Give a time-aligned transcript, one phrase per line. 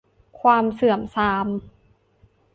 [0.41, 1.45] ความเสื่อมทราม